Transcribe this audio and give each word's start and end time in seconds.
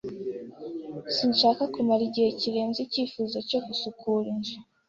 Sinshaka 1.15 1.63
kumara 1.73 2.03
igihe 2.09 2.29
kirenze 2.39 2.79
icyifuzo 2.87 3.37
cyo 3.49 3.59
gusukura 3.65 4.25
inzu. 4.33 4.57